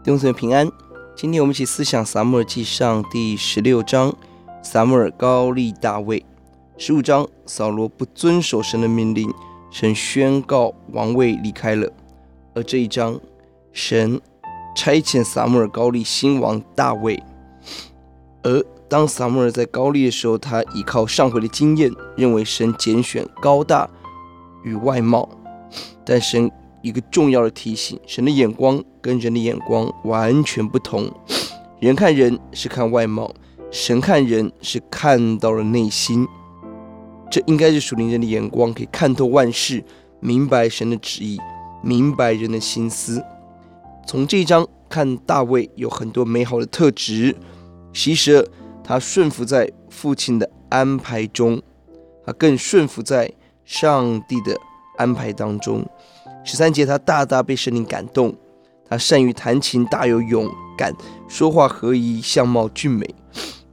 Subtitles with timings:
[0.00, 0.70] 弟兄姊妹平安，
[1.16, 4.14] 今天我们一起思想撒母耳记上第十六章，
[4.62, 6.24] 撒母耳高立大卫。
[6.78, 9.28] 十五章，扫罗不遵守神的命令，
[9.72, 11.92] 神宣告王位离开了。
[12.54, 13.18] 而这一章，
[13.72, 14.20] 神
[14.76, 17.20] 差遣撒母耳高立新王大卫。
[18.44, 23.90] 而当撒母耳在高立的时候，他依靠上回的经验，认为神拣选高大
[24.62, 25.28] 与外貌，
[26.06, 26.48] 但神。
[26.82, 31.10] 一个重要的提醒：神的眼光跟人的眼光完全不同。
[31.80, 33.32] 人看人是看外貌，
[33.70, 36.26] 神看人是看到了内心。
[37.30, 39.84] 这应该是属灵人的眼光，可以看透万事，
[40.18, 41.38] 明白神的旨意，
[41.82, 43.22] 明白人的心思。
[44.06, 47.36] 从这一章看，大卫有很多美好的特质。
[47.92, 48.48] 其实
[48.82, 51.60] 他顺服在父亲的安排中，
[52.24, 53.30] 他更顺服在
[53.64, 54.56] 上帝的
[54.96, 55.84] 安排当中。
[56.48, 58.34] 十三节，他大大被圣灵感动，
[58.88, 60.94] 他善于弹琴，大有勇敢，
[61.28, 63.06] 说话合宜，相貌俊美。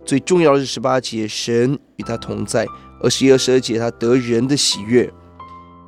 [0.04, 2.68] 最重要的是十八节，神与他同在。
[3.02, 5.10] 二十一、二十二节，他得人的喜悦，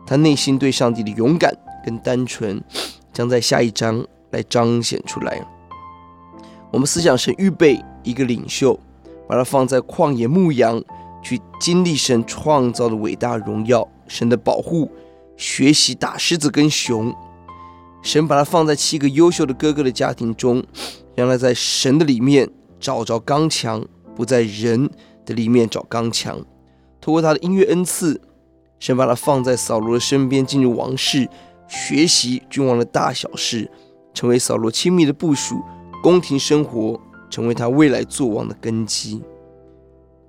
[0.06, 2.64] 他内心对上帝的勇敢跟单纯，
[3.12, 5.46] 将在下一章来彰显出来。
[6.72, 8.80] 我们思想神预备一个领袖，
[9.28, 10.82] 把他放在旷野牧羊，
[11.22, 14.90] 去经历神创造的伟大荣耀，神的保护。
[15.38, 17.16] 学习打狮子跟熊，
[18.02, 20.64] 神把他放在七个优秀的哥哥的家庭中，
[21.16, 23.86] 让他在神的里面找着刚强，
[24.16, 24.90] 不在人
[25.26, 26.44] 的里面找刚强。
[27.00, 28.20] 通过他的音乐恩赐，
[28.80, 31.30] 神把他放在扫罗的身边，进入王室，
[31.68, 33.70] 学习君王的大小事，
[34.14, 35.62] 成为扫罗亲密的部属，
[36.02, 39.22] 宫廷生活成为他未来做王的根基。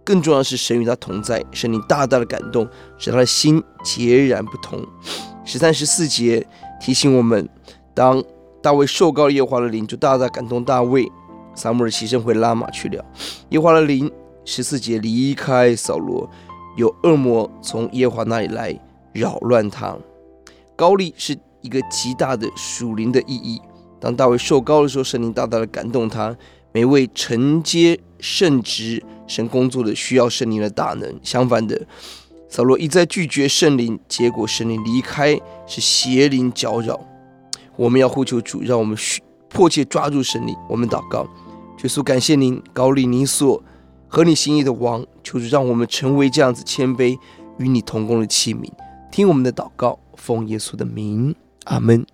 [0.09, 4.83] 更重要的是，神与他同在，神灵大大的感动，使他的心截然不同。
[5.45, 6.47] 十三、十四节
[6.81, 7.47] 提醒我们，
[7.93, 8.25] 当
[8.63, 11.07] 大卫受膏耶和华的灵，就大大感动大卫。
[11.55, 13.05] 撒母耳起身回拉玛去了。
[13.51, 14.11] 耶和华的灵，
[14.47, 16.27] 十四节离开扫罗，
[16.79, 18.75] 有恶魔从耶和华那里来
[19.13, 19.95] 扰乱他。
[20.75, 23.61] 膏立是一个极大的属灵的意义。
[24.01, 26.35] 当大卫受膏的时候，圣灵大大的感动他。
[26.73, 31.87] 每位承接圣职神工作的需要圣灵的大能，相反的，
[32.49, 37.01] 扫罗一再拒绝圣灵，结果圣灵离开是邪灵搅扰。
[37.77, 40.57] 我们要呼求主，让我们需迫切抓住圣灵。
[40.69, 41.23] 我们祷告，
[41.83, 43.63] 耶稣感谢您，膏立你所
[44.09, 47.17] 合你心意的王，求主让我们成为这样子谦卑
[47.59, 48.69] 与你同工的器皿。
[49.13, 52.05] 听我们的祷告，奉耶稣的名，阿门。